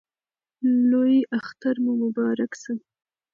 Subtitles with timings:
[0.89, 2.71] لوی اختر مو مبارک سه!